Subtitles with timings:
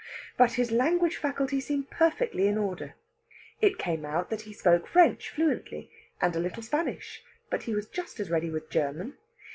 [0.35, 2.95] But his language faculty seemed perfectly in order.
[3.61, 7.87] It came out that he spoke French fluently, and a little Spanish, but he was
[7.87, 9.17] just as ready with German.